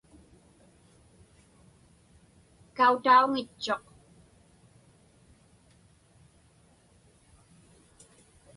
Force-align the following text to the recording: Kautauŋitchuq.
Kautauŋitchuq. 2.75 3.85